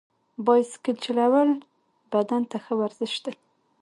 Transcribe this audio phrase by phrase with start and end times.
[0.45, 1.49] بایسکل چلول
[2.11, 3.33] بدن ته ښه ورزش دی.